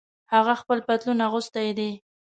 هغه 0.33 0.53
خپل 0.61 0.77
پتلون 0.87 1.19
اغوستۍ 1.27 1.69
دي 1.77 1.91